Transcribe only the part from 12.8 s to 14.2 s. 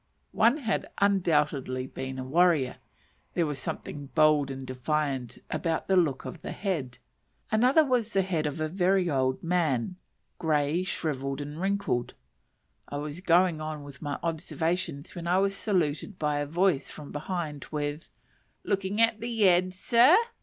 I was going on with my